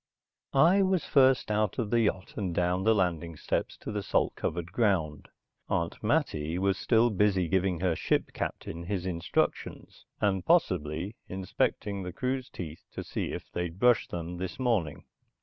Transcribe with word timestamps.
I 0.55 0.81
was 0.81 1.05
first 1.05 1.51
out 1.51 1.77
of 1.77 1.91
the 1.91 2.01
yacht 2.01 2.33
and 2.35 2.55
down 2.55 2.83
the 2.85 2.95
landing 2.95 3.35
steps 3.37 3.77
to 3.81 3.91
the 3.91 4.01
salt 4.01 4.33
covered 4.33 4.71
ground. 4.71 5.27
Aunt 5.69 6.01
Mattie 6.01 6.57
was 6.57 6.79
still 6.79 7.11
busy 7.11 7.47
giving 7.47 7.81
her 7.81 7.95
ship 7.95 8.33
captain 8.33 8.81
his 8.85 9.05
instructions, 9.05 10.07
and 10.19 10.43
possibly 10.43 11.17
inspecting 11.29 12.01
the 12.01 12.11
crew's 12.11 12.49
teeth 12.49 12.83
to 12.93 13.03
see 13.03 13.31
if 13.31 13.51
they'd 13.51 13.77
brushed 13.77 14.09
them 14.09 14.37
this 14.37 14.57
morning. 14.57 15.05